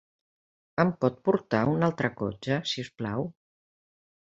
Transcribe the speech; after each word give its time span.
Em 0.83 0.93
pot 1.05 1.21
portar 1.29 1.61
un 1.75 1.89
altre 1.91 2.13
cotxe, 2.25 2.61
si 2.75 2.87
us 2.89 2.95
plau? 3.03 3.33